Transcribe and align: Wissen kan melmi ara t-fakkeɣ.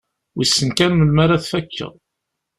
Wissen 0.37 0.69
kan 0.77 0.91
melmi 0.95 1.21
ara 1.23 1.41
t-fakkeɣ. 1.43 1.93